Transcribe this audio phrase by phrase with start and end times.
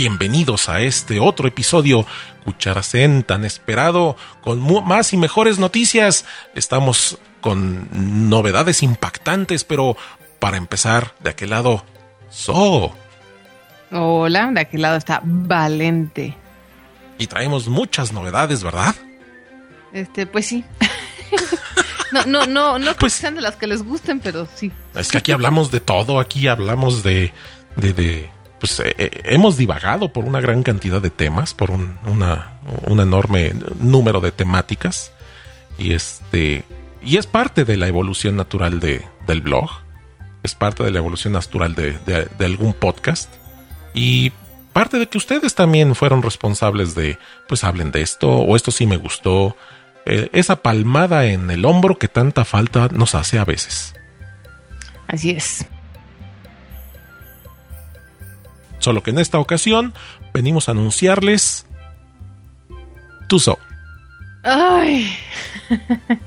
[0.00, 2.06] Bienvenidos a este otro episodio
[2.46, 6.24] Cucharacén tan esperado con más y mejores noticias.
[6.54, 9.98] Estamos con novedades impactantes, pero
[10.38, 11.84] para empezar, de aquel lado,
[12.30, 12.94] So.
[13.92, 16.34] Hola, de aquel lado está Valente.
[17.18, 18.94] Y traemos muchas novedades, ¿verdad?
[19.92, 20.64] Este, pues sí.
[22.10, 24.72] no, no, no, no pues, sean de las que les gusten, pero sí.
[24.94, 27.34] Es que aquí hablamos de todo, aquí hablamos de,
[27.76, 28.30] de, de
[28.60, 31.98] pues eh, eh, hemos divagado por una gran cantidad de temas, por un,
[32.86, 35.12] un enorme número de temáticas.
[35.78, 36.64] Y este,
[37.02, 39.70] y es parte de la evolución natural de, del blog.
[40.42, 43.32] Es parte de la evolución natural de, de, algún podcast.
[43.94, 44.32] Y
[44.72, 48.86] parte de que ustedes también fueron responsables de, pues hablen de esto, o esto sí
[48.86, 49.56] me gustó.
[50.06, 53.94] Eh, esa palmada en el hombro que tanta falta nos hace a veces.
[55.06, 55.66] Así es.
[58.80, 59.94] Solo que en esta ocasión
[60.34, 61.66] venimos a anunciarles
[63.28, 63.58] Tuso.
[64.42, 65.08] Ay.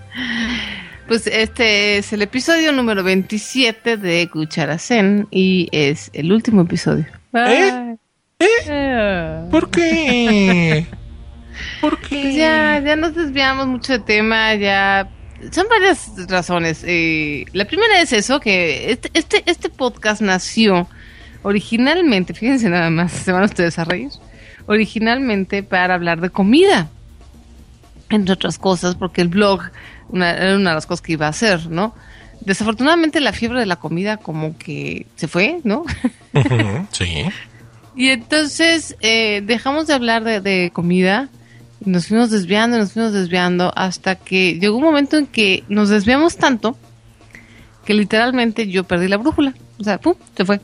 [1.06, 7.06] Pues este es el episodio número 27 de Cucharacén y es el último episodio.
[7.34, 7.98] ¿Eh?
[8.40, 8.48] ¿Eh?
[8.70, 9.46] Ah.
[9.52, 10.88] ¿Por qué?
[11.82, 12.22] ¿Por qué?
[12.22, 15.10] Pues ya, ya nos desviamos mucho de tema, ya
[15.52, 16.84] son varias razones.
[16.88, 20.88] Eh, la primera es eso, que este, este, este podcast nació
[21.44, 24.10] originalmente, fíjense nada más, se van ustedes a reír,
[24.66, 26.90] originalmente para hablar de comida,
[28.10, 29.62] entre otras cosas, porque el blog
[30.14, 31.96] era una de las cosas que iba a hacer, ¿no?
[32.42, 35.86] Desafortunadamente la fiebre de la comida como que se fue, ¿no?
[36.92, 37.26] sí.
[37.96, 41.30] Y entonces eh, dejamos de hablar de, de comida
[41.86, 45.90] y nos fuimos desviando, nos fuimos desviando hasta que llegó un momento en que nos
[45.90, 46.78] desviamos tanto
[47.86, 49.54] que literalmente yo perdí la brújula.
[49.80, 50.16] O sea, ¡pum!
[50.36, 50.62] Se fue.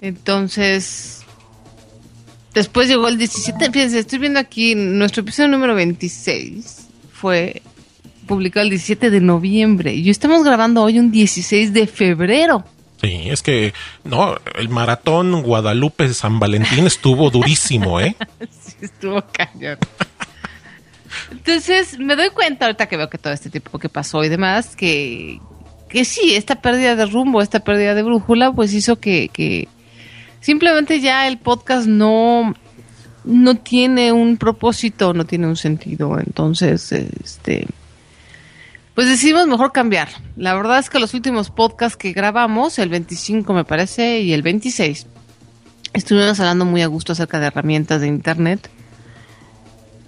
[0.00, 1.22] Entonces,
[2.54, 7.62] después llegó el 17, fíjense, estoy viendo aquí, nuestro episodio número 26 fue
[8.26, 12.64] publicado el 17 de noviembre y estamos grabando hoy un 16 de febrero.
[13.00, 13.72] Sí, es que,
[14.04, 18.16] no, el maratón Guadalupe San Valentín estuvo durísimo, ¿eh?
[18.60, 19.78] sí, estuvo cañón.
[21.30, 24.74] Entonces, me doy cuenta ahorita que veo que todo este tiempo que pasó y demás,
[24.76, 25.40] que,
[25.88, 29.68] que sí, esta pérdida de rumbo, esta pérdida de brújula, pues hizo que, que
[30.40, 32.54] simplemente ya el podcast no,
[33.24, 36.18] no tiene un propósito, no tiene un sentido.
[36.18, 37.66] Entonces, este,
[38.94, 40.08] pues decidimos mejor cambiar.
[40.36, 44.42] La verdad es que los últimos podcasts que grabamos, el 25 me parece y el
[44.42, 45.06] 26,
[45.92, 48.70] estuvimos hablando muy a gusto acerca de herramientas de internet.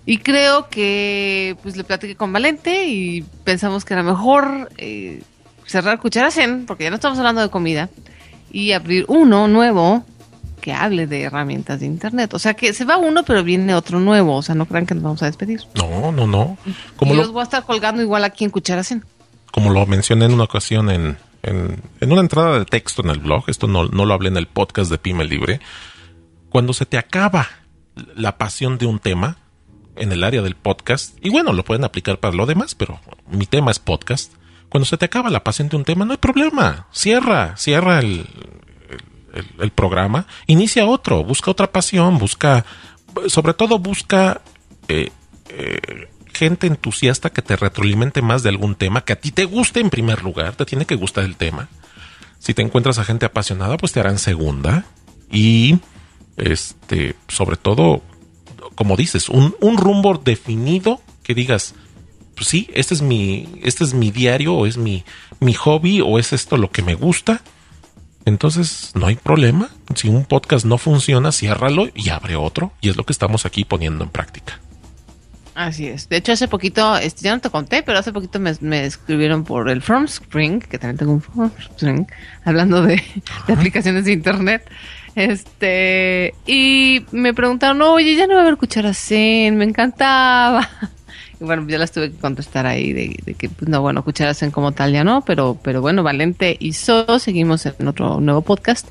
[0.07, 5.23] Y creo que pues le platiqué con Valente y pensamos que era mejor eh,
[5.67, 7.91] cerrar Cucharacén, porque ya no estamos hablando de comida,
[8.51, 10.05] y abrir uno nuevo
[10.61, 12.33] que hable de herramientas de internet.
[12.35, 14.37] O sea que se va uno, pero viene otro nuevo.
[14.37, 15.63] O sea, no crean que nos vamos a despedir.
[15.75, 16.57] No, no, no.
[16.97, 19.05] Como y los voy a estar colgando igual aquí en Cucharacén.
[19.51, 23.19] Como lo mencioné en una ocasión en, en, en, una entrada de texto en el
[23.19, 25.61] blog, esto no, no lo hablé en el podcast de Pyme Libre,
[26.51, 27.49] cuando se te acaba
[28.15, 29.39] la pasión de un tema
[29.97, 33.47] en el área del podcast, y bueno, lo pueden aplicar para lo demás, pero mi
[33.47, 34.33] tema es podcast,
[34.69, 38.27] cuando se te acaba la pasión de un tema, no hay problema, cierra, cierra el,
[39.59, 42.65] el, programa, inicia otro, busca otra pasión, busca,
[43.29, 44.41] sobre todo busca
[44.89, 45.11] eh,
[45.49, 49.81] eh, gente entusiasta que te retroalimente más de algún tema, que a ti te guste
[49.81, 51.69] en primer lugar, te tiene que gustar el tema.
[52.39, 54.87] Si te encuentras a gente apasionada, pues te harán segunda.
[55.31, 55.79] Y,
[56.37, 58.03] este, sobre todo,
[58.75, 61.75] como dices, un, rumbo definido que digas,
[62.35, 65.05] pues sí, este es mi, este es mi diario, o es mi,
[65.41, 67.43] mi hobby, o es esto lo que me gusta
[68.25, 69.71] entonces, no hay problema.
[69.95, 72.73] Si un podcast no funciona, ciérralo y abre otro.
[72.81, 74.61] Y es lo que estamos aquí poniendo en práctica.
[75.55, 76.09] Así es.
[76.09, 79.69] De hecho, hace poquito, este, ya no te conté, pero hace poquito me, escribieron por
[79.69, 82.07] el From Spring, que también tengo un From Spring,
[82.45, 83.03] hablando de,
[83.49, 84.71] aplicaciones de internet.
[85.17, 90.69] Este, y me preguntaron, oye, ya no va a haber cucharacén, me encantaba.
[91.41, 94.73] Y bueno, ya las tuve que contestar ahí de, que, pues, no, bueno, hacen como
[94.73, 98.87] tal ya no, pero, pero bueno, Valente y So seguimos en otro nuevo podcast.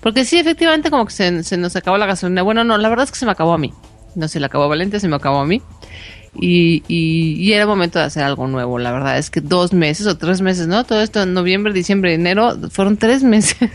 [0.00, 2.42] Porque sí, efectivamente, como que se, nos acabó la gasolina.
[2.42, 3.72] Bueno, no, la verdad es que se me acabó a mí.
[4.16, 5.62] No se le acabó a Valente, se me acabó a mí.
[6.34, 8.78] Y, y, era momento de hacer algo nuevo.
[8.78, 10.84] La verdad es que dos meses o tres meses, ¿no?
[10.84, 13.70] Todo esto en noviembre, diciembre, enero, fueron tres meses.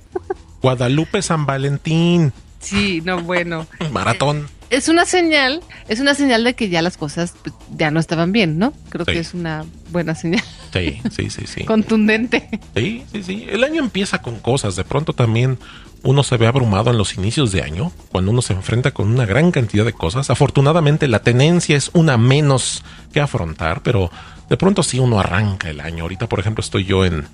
[0.62, 2.32] Guadalupe San Valentín.
[2.60, 3.66] Sí, no, bueno.
[3.92, 8.00] Maratón es una señal, es una señal de que ya las cosas pues, ya no
[8.00, 8.72] estaban bien, ¿no?
[8.88, 10.42] Creo que es una buena señal.
[10.72, 11.64] Sí, sí, sí, sí.
[11.66, 12.48] Contundente.
[12.74, 13.46] Sí, sí, sí.
[13.48, 14.76] El año empieza con cosas.
[14.76, 15.58] De pronto también
[16.02, 19.26] uno se ve abrumado en los inicios de año, cuando uno se enfrenta con una
[19.26, 20.30] gran cantidad de cosas.
[20.30, 24.10] Afortunadamente la tenencia es una menos que afrontar, pero
[24.48, 26.02] de pronto sí uno arranca el año.
[26.02, 27.26] Ahorita, por ejemplo, estoy yo en,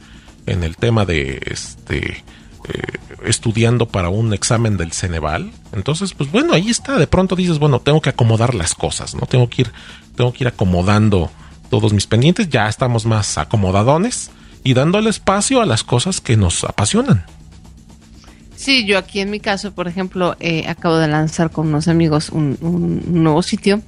[0.46, 2.24] en el tema de este
[2.68, 5.52] eh, estudiando para un examen del Ceneval.
[5.72, 6.98] Entonces, pues bueno, ahí está.
[6.98, 9.26] De pronto dices, bueno, tengo que acomodar las cosas, ¿no?
[9.26, 9.72] Tengo que ir,
[10.16, 11.30] tengo que ir acomodando
[11.70, 12.48] todos mis pendientes.
[12.48, 14.30] Ya estamos más acomodadones
[14.64, 17.24] y dando el espacio a las cosas que nos apasionan.
[18.62, 22.30] Sí, yo aquí en mi caso, por ejemplo, eh, acabo de lanzar con unos amigos
[22.30, 22.56] un,
[23.06, 23.82] nuevo sitio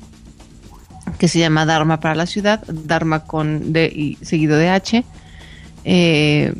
[1.18, 5.04] que se llama Dharma para la ciudad, Dharma con D y seguido de H.
[5.84, 6.54] Eh,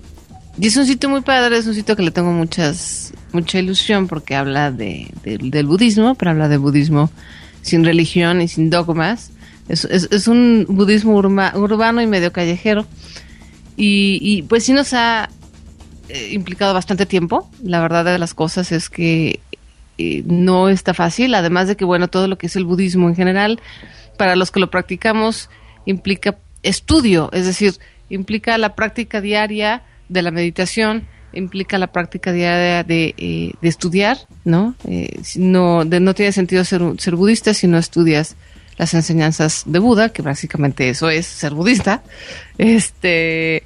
[0.59, 4.07] y es un sitio muy padre, es un sitio que le tengo muchas, mucha ilusión
[4.07, 7.11] porque habla de, del budismo, pero habla de budismo
[7.63, 9.31] sin religión y sin dogmas.
[9.69, 12.87] Es, un budismo urbano y medio callejero.
[13.77, 15.31] Y, y, pues sí nos ha
[16.09, 17.51] eh, implicado bastante tiempo.
[17.63, 19.41] La verdad de las cosas es que
[19.97, 23.17] eh, no está fácil, además de que, bueno, todo lo que es el budismo en
[23.17, 23.61] general,
[24.19, 25.51] para los que lo practicamos,
[25.87, 27.75] implica estudio, es decir,
[28.09, 29.83] implica la práctica diaria
[30.15, 34.75] de la meditación implica la práctica diaria de, eh, estudiar, ¿no?
[34.87, 38.37] Eh, no, no tiene sentido ser, ser budista si no estudias
[38.79, 42.03] las enseñanzas de Buda, que básicamente eso es ser budista.
[42.57, 43.65] Este,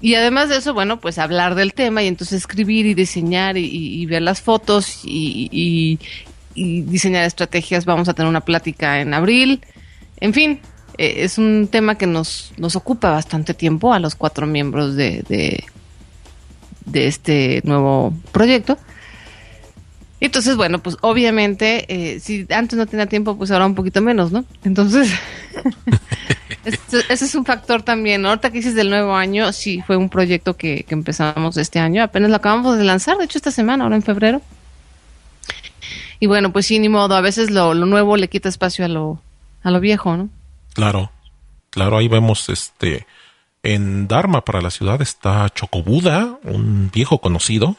[0.00, 4.06] y además de eso, bueno, pues hablar del tema y entonces escribir y diseñar y,
[4.06, 5.98] ver las fotos y,
[6.54, 7.84] y, diseñar estrategias.
[7.84, 9.60] Vamos a tener una plática en abril.
[10.18, 10.60] En fin,
[11.00, 15.24] eh, es un tema que nos, nos ocupa bastante tiempo a los cuatro miembros de,
[16.84, 18.76] de, este nuevo proyecto.
[20.20, 24.30] Entonces, bueno, pues obviamente, eh, si antes no tenía tiempo, pues ahora un poquito menos,
[24.30, 24.44] ¿no?
[24.62, 25.10] Entonces,
[26.66, 28.26] ese es un factor también.
[28.26, 32.02] Ahorita que dices del nuevo año, sí, fue un proyecto que, empezamos este año.
[32.02, 34.42] Apenas lo acabamos de lanzar, de hecho, esta semana, ahora en febrero.
[36.18, 37.14] Y bueno, pues sí, ni modo.
[37.14, 39.22] A veces lo, lo nuevo le quita espacio a lo,
[39.62, 40.28] a lo viejo, ¿no?
[40.74, 41.10] Claro,
[41.70, 43.06] claro, ahí vemos este.
[43.62, 47.76] En Dharma para la ciudad está Chocobuda, un viejo conocido.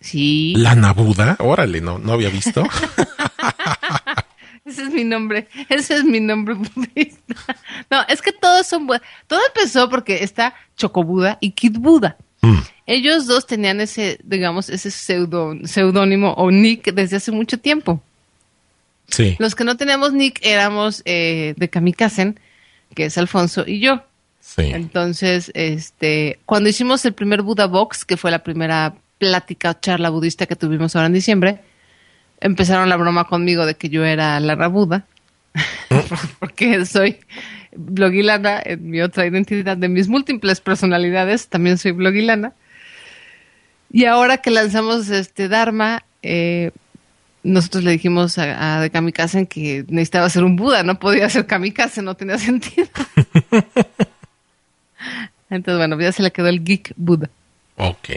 [0.00, 0.54] Sí.
[0.56, 2.64] La Nabuda, órale, no, no había visto.
[4.64, 7.56] ese es mi nombre, ese es mi nombre budista.
[7.90, 8.88] No, es que todos son
[9.26, 12.16] Todo empezó porque está Chocobuda y Kid Buda.
[12.40, 12.58] Mm.
[12.86, 18.02] Ellos dos tenían ese, digamos, ese seudónimo o nick desde hace mucho tiempo.
[19.38, 22.38] Los que no teníamos nick éramos eh, de Kamikazen,
[22.94, 24.02] que es Alfonso y yo.
[24.40, 24.62] Sí.
[24.72, 30.10] Entonces, este, cuando hicimos el primer Buda Box, que fue la primera plática o charla
[30.10, 31.60] budista que tuvimos ahora en diciembre,
[32.40, 35.04] empezaron la broma conmigo de que yo era la Rabuda,
[36.38, 37.18] porque soy
[37.76, 42.54] blogilana en mi otra identidad de mis múltiples personalidades, también soy blogilana.
[43.92, 46.70] Y ahora que lanzamos este Dharma, eh,
[47.42, 52.02] nosotros le dijimos a, de Kamikaze que necesitaba ser un Buda, no podía ser Kamikaze,
[52.02, 52.88] no tenía sentido.
[55.48, 57.30] Entonces, bueno, ya se le quedó el geek Buda.
[57.76, 58.08] Ok.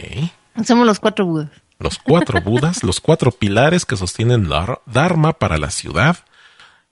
[0.64, 1.50] Somos los cuatro Budas.
[1.78, 4.48] Los cuatro Budas, los cuatro pilares que sostienen
[4.86, 6.18] Dharma para la ciudad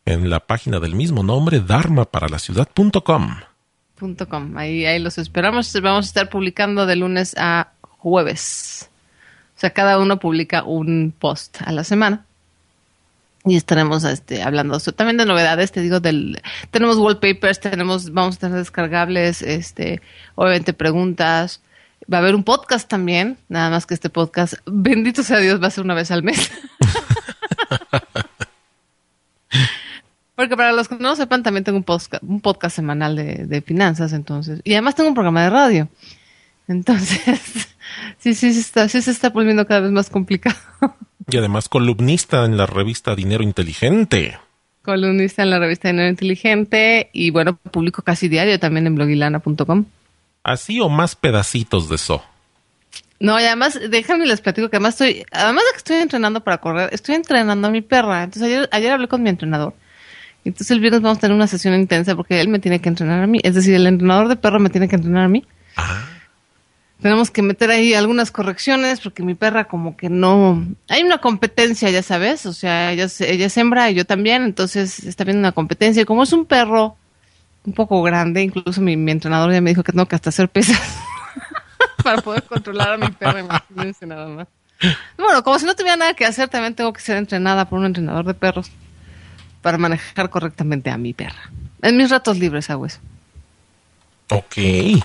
[0.05, 3.37] en la página del mismo nombre, dharmaparalaciudad.com.
[4.29, 4.57] .com.
[4.59, 5.73] Ahí, ahí los esperamos.
[5.81, 8.91] Vamos a estar publicando de lunes a jueves.
[9.63, 12.27] O sea, cada uno publica un post a la semana.
[13.45, 16.43] Y estaremos este, hablando también de novedades, te digo, del,
[16.73, 20.03] tenemos wallpapers, tenemos, vamos a tener descargables, este,
[20.35, 21.61] obviamente preguntas,
[22.13, 25.69] va a haber un podcast también, nada más que este podcast, bendito sea Dios, va
[25.69, 26.51] a ser una vez al mes.
[30.35, 33.47] Porque para los que no lo sepan, también tengo un podcast, un podcast semanal de,
[33.47, 35.89] de finanzas, entonces, y además tengo un programa de radio.
[36.69, 37.21] Entonces,
[38.19, 40.57] sí, sí, sí, está, sí se está volviendo cada vez más complicado.
[41.31, 44.39] Y además columnista en la revista Dinero Inteligente.
[44.83, 49.85] Columnista en la revista Dinero Inteligente y bueno, publico casi diario también en blogilana.com.
[50.43, 52.25] ¿Así o más pedacitos de eso?
[53.21, 56.59] No, y además, déjame les platico que además estoy, además de que estoy entrenando para
[56.59, 58.25] correr, estoy entrenando a mi perra.
[58.25, 59.75] Entonces ayer, ayer hablé con mi entrenador.
[60.45, 63.23] Entonces el viernes vamos a tener una sesión intensa porque él me tiene que entrenar
[63.23, 63.39] a mí.
[63.45, 65.47] Es decir, el entrenador de perro me tiene que entrenar a mí.
[65.77, 66.12] Ah
[67.03, 70.65] tenemos que meter ahí algunas correcciones porque mi perra como que no...
[70.89, 75.01] Hay una competencia, ya sabes, o sea, ella, ella es hembra y yo también, entonces
[75.01, 76.03] está viendo una competencia.
[76.03, 76.97] Y como es un perro
[77.65, 80.81] un poco grande, incluso mi, entrenador ya me dijo que tengo que hasta hacer pesas
[82.05, 84.49] para poder controlar a mi perra, imagínense nada más.
[85.19, 87.87] Bueno, como si no tuviera nada que hacer, también tengo que ser entrenada por un
[87.87, 88.71] entrenador de perros
[89.61, 91.51] para manejar correctamente a mi perra.
[91.83, 93.01] En mis ratos libres hago eso.
[94.31, 95.03] Ok.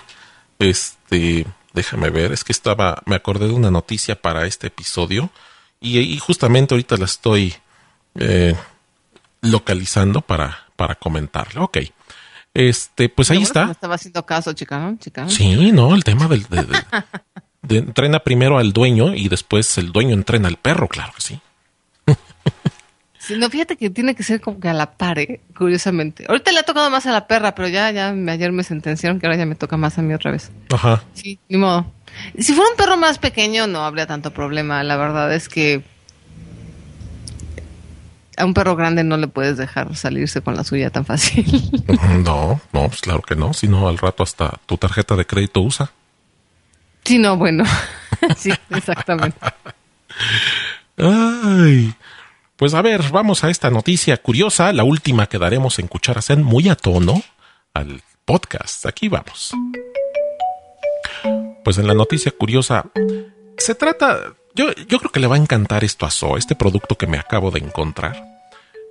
[0.58, 1.46] Este,
[1.78, 5.30] déjame ver, es que estaba, me acordé de una noticia para este episodio
[5.80, 7.54] y, y justamente ahorita la estoy
[8.18, 8.54] eh,
[9.40, 11.62] localizando para, para comentarla.
[11.62, 11.78] Ok.
[12.54, 13.70] Este, pues ahí está.
[13.70, 14.96] estaba haciendo caso, chica, ¿no?
[14.98, 15.30] Chica, ¿no?
[15.30, 16.42] Sí, no, el tema del...
[16.48, 16.84] de- de-
[17.62, 21.40] de- entrena primero al dueño y después el dueño entrena al perro, claro que sí.
[23.36, 25.40] No, fíjate que tiene que ser como que a la par, ¿eh?
[25.56, 26.24] curiosamente.
[26.28, 29.26] Ahorita le ha tocado más a la perra, pero ya, ya ayer me sentenciaron que
[29.26, 30.50] ahora ya me toca más a mí otra vez.
[30.72, 31.02] Ajá.
[31.14, 31.90] Sí, ni modo.
[32.38, 34.82] Si fuera un perro más pequeño no habría tanto problema.
[34.82, 35.82] La verdad es que
[38.36, 41.44] a un perro grande no le puedes dejar salirse con la suya tan fácil.
[42.24, 43.52] No, no, pues claro que no.
[43.52, 45.90] Si no, al rato hasta tu tarjeta de crédito usa.
[47.04, 47.64] sí, no, bueno.
[48.36, 49.38] sí, exactamente.
[50.98, 51.94] Ay.
[52.58, 56.42] Pues a ver, vamos a esta noticia curiosa, la última que daremos en Cucharas en
[56.42, 57.22] muy a tono
[57.72, 58.84] al podcast.
[58.84, 59.52] Aquí vamos.
[61.62, 62.86] Pues en la noticia curiosa,
[63.56, 66.96] se trata, yo, yo creo que le va a encantar esto a So, este producto
[66.96, 68.24] que me acabo de encontrar.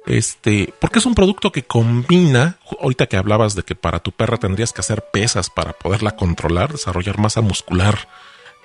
[0.05, 4.37] Este, porque es un producto que combina, ahorita que hablabas de que para tu perra
[4.37, 8.07] tendrías que hacer pesas para poderla controlar, desarrollar masa muscular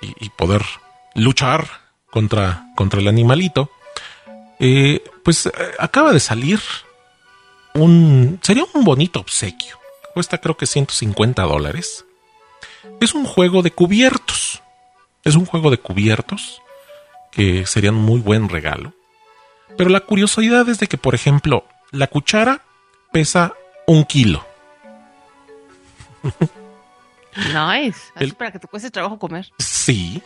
[0.01, 0.61] y, y poder
[1.13, 1.67] luchar
[2.09, 3.69] contra, contra el animalito.
[4.59, 6.59] Eh, pues eh, acaba de salir
[7.73, 9.79] un, sería un bonito obsequio.
[10.13, 12.05] Cuesta creo que 150 dólares.
[13.01, 14.61] Es un juego de cubiertos.
[15.23, 16.61] Es un juego de cubiertos
[17.31, 18.93] que serían un muy buen regalo.
[19.77, 22.61] Pero la curiosidad es de que, por ejemplo, la cuchara
[23.11, 23.53] pesa
[23.87, 24.45] un kilo.
[27.35, 27.99] Nice.
[28.15, 29.51] Así El- para que te cueste trabajo comer.
[29.57, 30.21] Sí,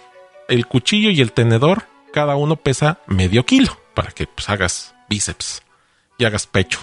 [0.50, 5.64] el cuchillo y el tenedor, cada uno pesa medio kilo para que pues, hagas bíceps
[6.20, 6.78] y hagas pecho.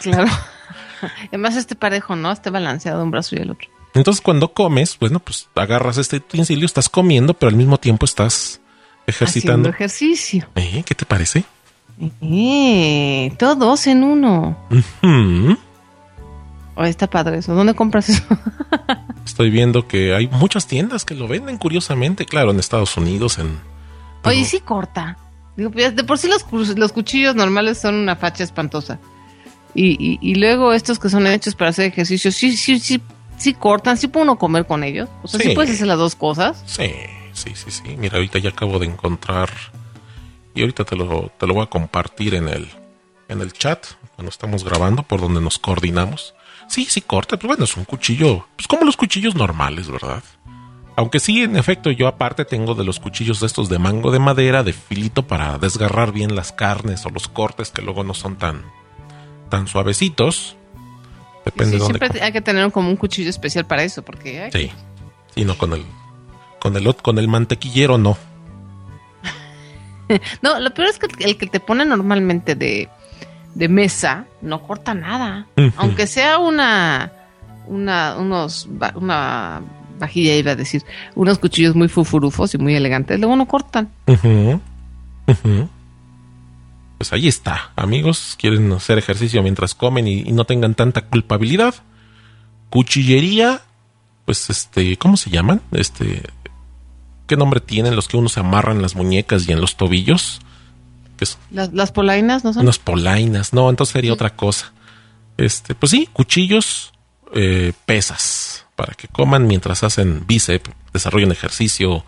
[0.00, 0.28] Claro.
[1.28, 2.32] Además, este parejo, ¿no?
[2.32, 3.68] Esté balanceado un brazo y el otro.
[3.94, 8.60] Entonces, cuando comes, bueno, pues agarras este utensilio, estás comiendo, pero al mismo tiempo estás
[9.06, 9.68] ejercitando.
[9.68, 10.48] Haciendo ejercicio.
[10.56, 10.82] ¿Eh?
[10.84, 11.44] ¿Qué te parece?
[12.20, 14.58] Eh, todos en uno.
[16.74, 17.54] Oh, está padre eso.
[17.54, 18.24] ¿Dónde compras eso?
[19.24, 23.60] Estoy viendo que hay muchas tiendas que lo venden, curiosamente, claro, en Estados Unidos, en...
[24.24, 25.18] Oye, sí corta.
[25.56, 26.44] Digo, pues, de por sí los,
[26.78, 28.98] los cuchillos normales son una facha espantosa.
[29.74, 33.00] Y, y, y luego estos que son hechos para hacer ejercicio, sí, sí, sí,
[33.38, 35.08] sí cortan, sí puede uno comer con ellos.
[35.22, 35.54] O sea, sí, Sí.
[35.54, 36.62] puedes hacer las dos cosas.
[36.66, 36.90] Sí,
[37.32, 37.96] sí, sí, sí.
[37.98, 39.50] Mira, ahorita ya acabo de encontrar
[40.54, 42.68] y ahorita te lo, te lo voy a compartir en el,
[43.28, 46.34] en el chat cuando estamos grabando por donde nos coordinamos.
[46.68, 50.22] Sí, sí corta, pero bueno, es un cuchillo, pues como los cuchillos normales, ¿verdad?
[50.96, 54.62] Aunque sí, en efecto, yo aparte tengo de los cuchillos estos de mango de madera,
[54.62, 58.62] de filito para desgarrar bien las carnes o los cortes que luego no son tan,
[59.48, 60.56] tan suavecitos.
[61.44, 61.98] Depende Sí, de dónde.
[61.98, 64.70] siempre hay que tener como un cuchillo especial para eso, porque ay, Sí,
[65.34, 65.84] sí, no con el,
[66.60, 68.16] con el, con el mantequillero no.
[70.42, 72.88] No, lo peor es que el que te pone normalmente de,
[73.54, 75.46] de mesa no corta nada.
[75.76, 77.10] Aunque sea una,
[77.66, 79.62] una, unos, una
[80.02, 80.82] vajilla, iba a decir,
[81.14, 83.88] unos cuchillos muy fufurufos y muy elegantes, luego no cortan.
[86.98, 88.36] Pues ahí está, amigos.
[88.38, 91.74] Quieren hacer ejercicio mientras comen y, y no tengan tanta culpabilidad.
[92.70, 93.62] Cuchillería,
[94.24, 95.60] pues este, ¿cómo se llaman?
[95.72, 96.22] Este,
[97.26, 100.40] ¿qué nombre tienen los que uno se amarran en las muñecas y en los tobillos?
[101.22, 102.62] Son Las, las polainas no son.
[102.64, 103.52] unas polainas.
[103.52, 104.72] No, entonces sería otra cosa.
[105.36, 106.92] Este, pues sí, cuchillos,
[107.34, 112.04] eh, pesas para que coman mientras hacen bíceps, desarrollan ejercicio,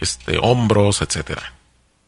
[0.00, 1.52] este, hombros, etcétera.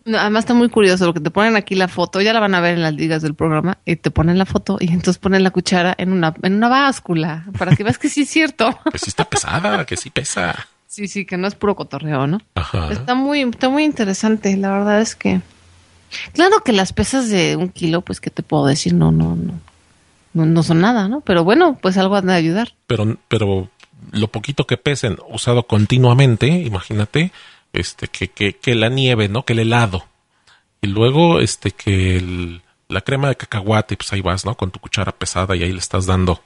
[0.06, 2.62] No, además está muy curioso porque te ponen aquí la foto, ya la van a
[2.62, 5.50] ver en las ligas del programa, y te ponen la foto y entonces ponen la
[5.50, 8.70] cuchara en una, en una báscula para que veas que sí es cierto.
[8.90, 10.66] Que sí está pesada, que sí pesa.
[10.86, 12.40] Sí, sí, que no es puro cotorreo, ¿no?
[12.54, 12.90] Ajá.
[12.90, 15.42] Está muy, está muy interesante, la verdad es que.
[16.32, 18.94] Claro que las pesas de un kilo, pues, ¿qué te puedo decir?
[18.94, 19.60] No, no, no.
[20.34, 21.20] No, no son nada, ¿no?
[21.20, 22.74] Pero bueno, pues algo han de ayudar.
[22.88, 23.70] Pero, pero
[24.14, 27.33] lo poquito que pesen usado continuamente, imagínate,
[27.73, 29.44] este, que, que, que la nieve, ¿no?
[29.44, 30.06] Que el helado.
[30.80, 34.56] Y luego, este, que el- la crema de cacahuate, pues ahí vas, ¿no?
[34.56, 36.42] Con tu cuchara pesada y ahí le estás dando.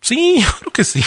[0.00, 1.02] Sí, yo creo que sí.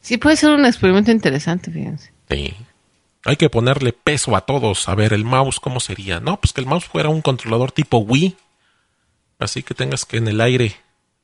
[0.00, 2.12] Sí, puede ser un experimento interesante, fíjense.
[2.30, 2.54] Sí.
[3.24, 4.88] Hay que ponerle peso a todos.
[4.88, 6.20] A ver, el mouse, ¿cómo sería?
[6.20, 8.36] No, pues que el mouse fuera un controlador tipo Wii.
[9.38, 10.74] Así que tengas que en el aire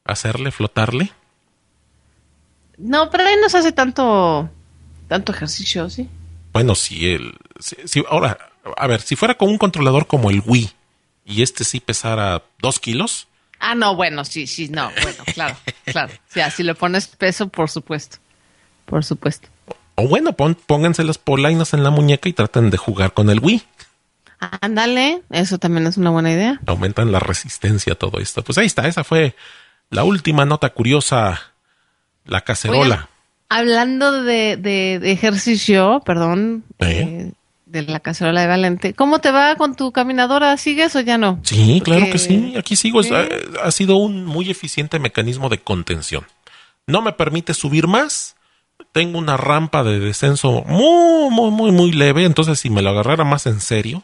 [0.05, 1.13] hacerle, flotarle.
[2.79, 4.49] No, pero ahí no se hace tanto,
[5.09, 6.09] tanto ejercicio, ¿sí?
[6.53, 7.19] Bueno, si.
[7.61, 8.39] Si, si- ahora,
[8.77, 10.71] a ver, si fuera con un controlador como el Wii
[11.27, 13.29] y este sí pesara dos kilos,
[13.61, 16.13] Ah, no, bueno, sí, sí, no, bueno, claro, claro.
[16.29, 18.19] Sí, así le pones peso, por supuesto.
[18.85, 19.49] Por supuesto.
[19.95, 23.39] O bueno, pon, pónganse las polainas en la muñeca y traten de jugar con el
[23.41, 23.63] Wii.
[24.61, 26.61] Ándale, eso también es una buena idea.
[26.67, 28.43] Aumentan la resistencia a todo esto.
[28.45, 29.35] Pues ahí está, esa fue
[29.89, 31.54] la última nota curiosa,
[32.25, 33.09] la cacerola.
[33.49, 37.29] Hablando de, de- de ejercicio, perdón, ¿Eh?
[37.29, 37.33] eh,
[37.67, 40.57] de la cacerola de Valente, ¿cómo te va con tu caminadora?
[40.57, 41.41] ¿Sigues o ya no?
[41.43, 42.55] Sí, claro que sí.
[42.57, 43.01] Aquí sigo.
[43.63, 46.25] Ha sido un muy eficiente mecanismo de contención.
[46.87, 48.37] No me permite subir más.
[48.93, 52.25] Tengo una rampa de descenso muy, muy, muy, muy leve.
[52.25, 54.03] Entonces, si me lo agarrara más en serio,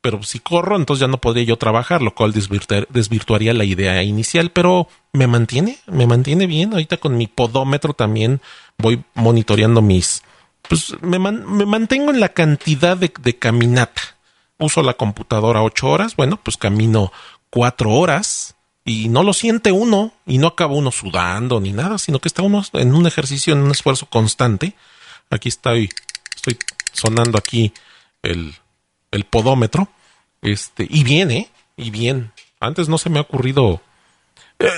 [0.00, 4.02] pero si corro, entonces ya no podría yo trabajar, lo cual desvirtuar- desvirtuaría la idea
[4.02, 4.50] inicial.
[4.50, 6.72] Pero me mantiene, me mantiene bien.
[6.72, 8.40] Ahorita con mi podómetro también
[8.78, 10.22] voy monitoreando mis.
[10.68, 14.02] Pues me, man- me mantengo en la cantidad de, de caminata
[14.58, 17.12] uso la computadora ocho horas, bueno, pues camino
[17.48, 22.18] cuatro horas y no lo siente uno y no acaba uno sudando ni nada, sino
[22.18, 24.74] que está uno en un ejercicio, en un esfuerzo constante.
[25.30, 25.88] Aquí estoy,
[26.34, 26.58] estoy
[26.92, 27.72] sonando aquí
[28.22, 28.54] el,
[29.10, 29.88] el podómetro,
[30.42, 31.50] este, y bien, ¿eh?
[31.76, 32.32] Y bien.
[32.60, 33.80] Antes no se me ha ocurrido.
[34.58, 34.68] eh,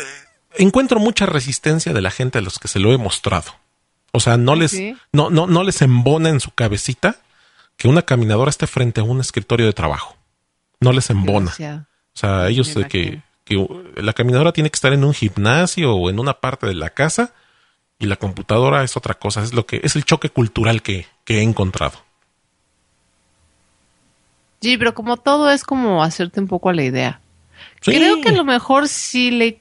[0.59, 3.53] encuentro mucha resistencia de la gente a los que se lo he mostrado.
[4.13, 4.97] O sea, no les, sí?
[5.13, 7.17] no, no, no les embona en su cabecita
[7.77, 10.17] que una caminadora esté frente a un escritorio de trabajo.
[10.81, 11.53] No les embona.
[11.53, 16.11] O sea, ellos de que, que la caminadora tiene que estar en un gimnasio o
[16.11, 17.33] en una parte de la casa
[17.99, 19.43] y la computadora es otra cosa.
[19.43, 22.03] Es lo que es el choque cultural que, que he encontrado.
[24.61, 27.21] Sí, pero como todo es como hacerte un poco a la idea.
[27.81, 27.93] Sí.
[27.93, 29.59] Creo que a lo mejor si le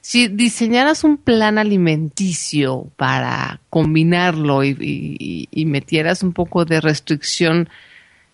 [0.00, 7.70] si diseñaras un plan alimenticio para combinarlo y, y- y metieras un poco de restricción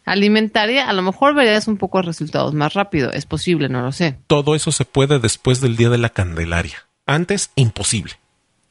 [0.04, 3.12] alimentaria, a lo mejor verías un poco resultados más rápido.
[3.12, 4.16] Es posible, no lo sé.
[4.26, 6.86] Todo eso se puede después del día de la Candelaria.
[7.06, 8.14] Antes, imposible.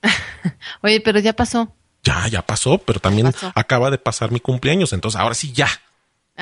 [0.82, 1.74] Oye, pero ya pasó.
[2.04, 3.52] Ya, ya pasó, pero también pasó.
[3.56, 5.68] acaba de pasar mi cumpleaños, entonces ahora sí ya.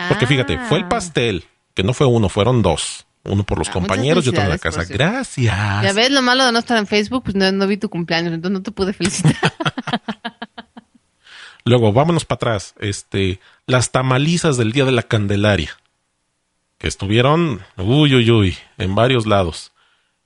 [0.10, 0.90] Porque fíjate, fue el Ah.
[0.90, 3.06] pastel, que no fue uno, fueron dos.
[3.24, 4.86] Uno por los Ah, compañeros y otro en la casa.
[4.86, 5.84] Gracias.
[5.84, 8.34] Ya ves lo malo de no estar en Facebook, pues no, no vi tu cumpleaños,
[8.34, 9.36] entonces no te pude felicitar.
[11.66, 12.74] Luego, vámonos para atrás.
[12.80, 15.72] Este, las tamalizas del día de la Candelaria.
[16.78, 19.72] Que estuvieron, uy, uy, uy, en varios lados.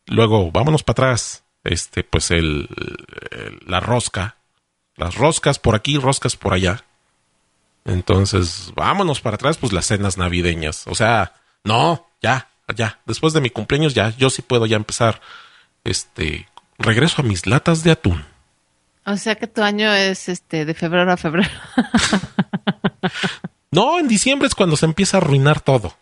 [0.05, 1.43] Luego, vámonos para atrás.
[1.63, 2.67] Este, pues el,
[3.31, 4.35] el- la rosca.
[4.97, 6.83] Las roscas por aquí, roscas por allá.
[7.85, 10.85] Entonces, vámonos para atrás, pues las cenas navideñas.
[10.87, 12.99] O sea, no, ya, ya.
[13.05, 15.21] Después de mi cumpleaños, ya, yo sí puedo ya empezar.
[15.83, 18.23] Este, regreso a mis latas de atún.
[19.05, 21.49] o sea que tu año es este de febrero a febrero.
[23.71, 25.95] No, en diciembre es cuando se empieza a arruinar todo.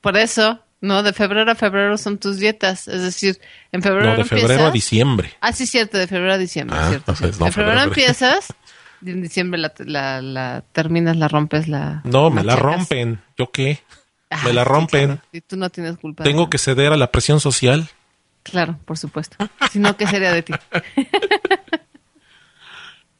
[0.00, 2.88] Por eso, no, de febrero a febrero son tus dietas.
[2.88, 3.38] Es decir,
[3.72, 5.34] en febrero No, de febrero a diciembre.
[5.40, 6.78] Ah, sí, cierto, de febrero a diciembre.
[6.80, 7.38] Ah, cierto, cierto.
[7.40, 8.54] no, en febrero, febrero, empiezas
[9.04, 12.02] en diciembre la, la, la terminas, la rompes, la.
[12.04, 13.20] No, me la rompen.
[13.36, 13.80] ¿Yo qué?
[14.30, 15.06] Ah, me la sí, rompen.
[15.06, 15.22] claro.
[15.32, 16.24] Y tú no tienes culpa.
[16.24, 17.88] Tengo que ceder a la presión social.
[18.42, 19.36] Claro, por supuesto.
[19.70, 20.52] Si no, ¿qué sería de ti?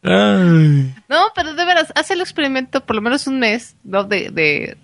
[0.03, 0.95] Ay.
[1.09, 4.03] No, pero de veras, haz el experimento por lo menos un mes, ¿no?
[4.03, 4.77] De, de,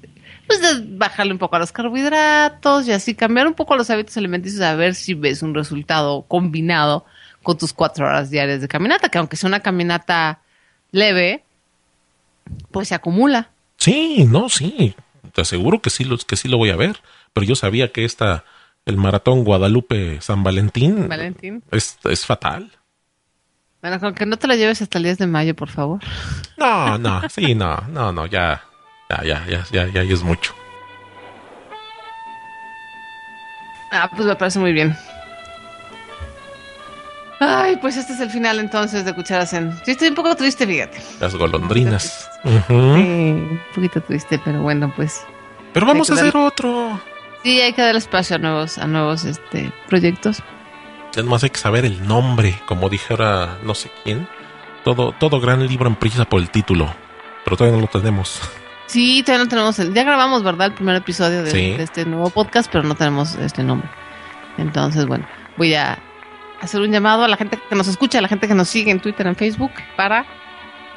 [0.46, 4.16] pues de bajarle un poco a los carbohidratos y así cambiar un poco los hábitos
[4.16, 7.04] alimenticios a ver si ves un resultado combinado
[7.42, 10.40] con tus cuatro horas diarias de caminata, que aunque sea una caminata
[10.90, 11.44] leve,
[12.70, 13.51] pues se acumula.
[13.77, 14.94] Sí, no, sí.
[15.33, 17.01] Te aseguro que sí, lo, que sí lo voy a ver.
[17.33, 18.44] Pero yo sabía que esta,
[18.87, 21.62] el maratón Guadalupe San Valentín, Valentín.
[21.70, 22.72] Es, es fatal.
[23.81, 26.01] Bueno, con que no te la lleves hasta el 10 de mayo, por favor.
[26.57, 28.64] No, no, sí, no, no, no, ya,
[29.09, 30.53] ya, ya, ya, ya, ya, ya es mucho.
[33.92, 34.96] Ah, pues me parece muy bien.
[37.40, 39.72] Ay, pues este es el final entonces de Cucharas en...
[39.85, 40.98] Sí, estoy un poco triste, fíjate.
[41.20, 42.29] Las golondrinas.
[42.44, 42.94] Ujú.
[42.96, 45.24] Sí, un poquito triste, pero bueno, pues...
[45.72, 47.01] Pero vamos a hacer otro.
[47.44, 50.42] Sí, hay que dar espacio a nuevos, a nuevos este, proyectos.
[51.12, 54.29] Además hay que saber el nombre, como dijera no sé quién.
[54.85, 56.92] Todo, todo gran libro empieza por el título,
[57.44, 58.40] pero todavía no lo tenemos.
[58.87, 59.94] Sí, todavía no tenemos el...
[59.94, 60.68] Ya grabamos, ¿verdad?
[60.68, 61.72] El primer episodio de, Sí.
[61.77, 63.88] de este nuevo podcast, pero no tenemos este nombre.
[64.57, 65.98] Entonces, bueno, voy a
[66.61, 68.90] hacer un llamado a la gente que nos escucha, a la gente que nos sigue
[68.90, 70.27] en Twitter, en Facebook, para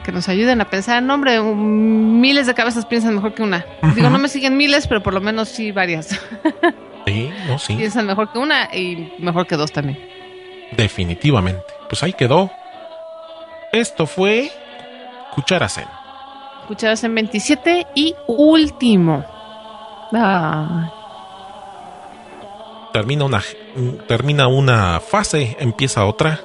[0.04, 1.40] que nos ayuden a pensar en nombre.
[1.40, 3.66] Un- Miles de cabezas piensan mejor que una.
[3.96, 6.20] Digo, no me siguen miles, pero por lo menos sí varias.
[7.08, 9.98] Sí, no, sí, piensan mejor que una y mejor que dos también.
[10.78, 11.64] definitivamente.
[11.90, 12.52] Pues ahí quedó.
[13.72, 14.52] Esto fue
[15.34, 15.86] Cucharasen.
[16.68, 19.26] Cucharas en 27 y último.
[20.14, 20.92] Ah,
[22.92, 23.44] termina una,
[24.08, 26.42] termina una fase, empieza otra.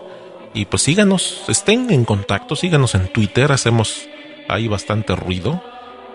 [0.55, 4.09] Y pues síganos, estén en contacto, síganos en Twitter, hacemos
[4.49, 5.63] ahí bastante ruido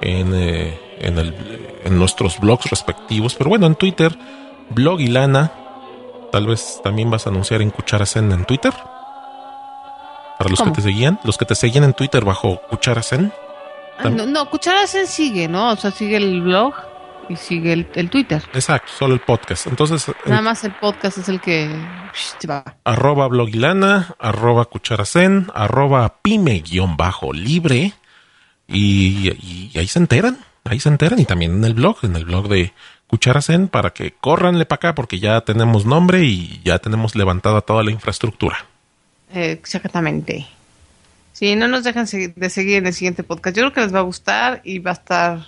[0.01, 1.35] en, eh, en, el,
[1.83, 3.35] en nuestros blogs respectivos.
[3.35, 4.17] Pero bueno, en Twitter,
[4.69, 5.51] blog y lana.
[6.31, 8.73] Tal vez también vas a anunciar en Cucharacen en Twitter.
[10.37, 13.31] Para los que te seguían, los que te seguían en Twitter bajo Cucharacen.
[13.99, 14.47] Ah, no, no,
[15.05, 15.71] sigue, ¿no?
[15.71, 16.73] O sea, sigue el blog
[17.31, 18.43] y sigue el, Twitter.
[18.53, 19.67] Exacto, solo el podcast.
[19.67, 20.11] Entonces.
[20.25, 21.69] Nada más el podcast es el que
[22.49, 22.63] va.
[22.83, 27.93] Arroba blogilana, arroba cucharacen, arroba pyme-libre.
[28.67, 29.29] Y,
[29.73, 31.19] y, ahí se enteran, ahí se enteran.
[31.19, 32.73] Y también en el blog, en el blog de
[33.07, 37.83] Cucharacen, para que corranle para acá, porque ya tenemos nombre y ya tenemos levantada toda
[37.83, 38.65] la infraestructura.
[39.33, 40.47] Exactamente.
[41.33, 43.57] Sí, no nos dejan de seguir en el siguiente podcast.
[43.57, 45.45] Yo creo que les va a gustar y va a estar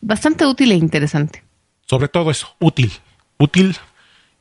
[0.00, 1.42] bastante útil e interesante.
[1.86, 2.92] Sobre todo eso, útil.
[3.38, 3.76] Útil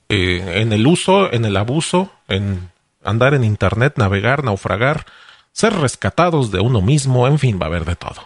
[0.09, 2.69] eh, en el uso, en el abuso, en
[3.03, 5.05] andar en Internet, navegar, naufragar,
[5.51, 8.21] ser rescatados de uno mismo, en fin, va a haber de todo.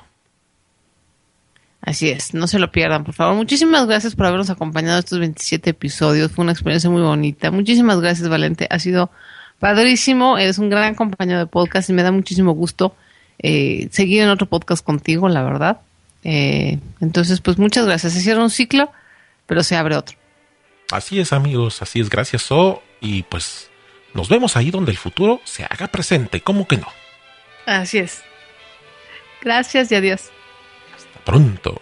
[1.82, 3.36] Así es, no se lo pierdan, por favor.
[3.36, 6.32] Muchísimas gracias por habernos acompañado estos 27 episodios.
[6.32, 7.50] Fue una experiencia muy bonita.
[7.50, 8.68] Muchísimas gracias, Valente.
[8.70, 9.10] Ha sido
[9.60, 10.38] padrísimo.
[10.38, 12.96] Eres un gran compañero de podcast y me da muchísimo gusto
[13.40, 15.82] eh, seguir en otro podcast contigo, la verdad.
[16.24, 18.14] Eh, entonces, pues muchas gracias.
[18.14, 18.92] Se cierra un ciclo,
[19.46, 20.18] pero se abre otro.
[20.92, 22.10] Así es, amigos, así es.
[22.10, 22.84] Gracias, So.
[23.00, 23.70] Y pues
[24.14, 26.42] nos vemos ahí donde el futuro se haga presente.
[26.42, 26.88] ¿Cómo que no?
[27.66, 28.22] Así es.
[29.42, 30.30] Gracias y adiós.
[30.96, 31.82] Hasta pronto.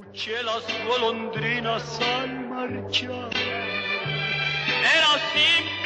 [0.00, 3.30] Escuché las golondrinas al marchar.
[3.34, 5.76] Era simple